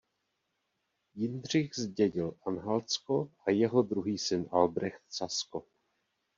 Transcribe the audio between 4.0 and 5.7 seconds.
syn Albrecht Sasko.